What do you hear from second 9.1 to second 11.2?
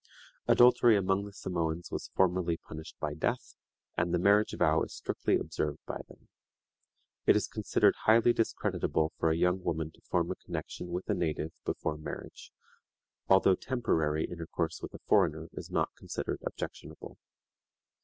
for a young woman to form a connection with a